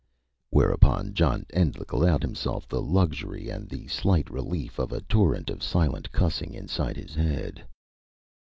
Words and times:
Whereupon 0.49 1.13
John 1.13 1.45
Endlich 1.51 1.91
allowed 1.91 2.23
himself 2.23 2.67
the 2.67 2.81
luxury 2.81 3.49
and 3.49 3.69
the 3.69 3.87
slight 3.87 4.31
relief 4.31 4.79
of 4.79 4.91
a 4.91 5.01
torrent 5.01 5.51
of 5.51 5.61
silent 5.61 6.11
cussing 6.11 6.55
inside 6.55 6.97
his 6.97 7.13
head. 7.13 7.63